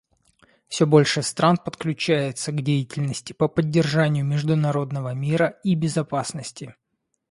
[0.67, 6.73] Все больше стран подключается к деятельности по поддержанию международного мира и безопасности.